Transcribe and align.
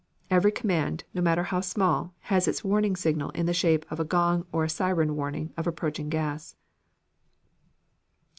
Every 0.31 0.51
command, 0.51 1.03
no 1.13 1.21
matter 1.21 1.43
how 1.43 1.61
small, 1.61 2.15
has 2.21 2.47
its 2.47 2.63
warning 2.63 2.95
signal 2.95 3.29
in 3.35 3.45
the 3.45 3.53
shape 3.53 3.85
of 3.91 3.99
a 3.99 4.03
gong 4.03 4.47
or 4.51 4.63
a 4.63 4.67
siren 4.69 5.15
warning 5.15 5.53
of 5.55 5.67
approaching 5.67 6.09
gas. 6.09 6.55